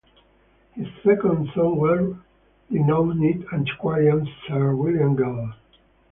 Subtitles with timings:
[0.71, 2.15] His second son was
[2.71, 5.53] renowned antiquarian Sir William Gell.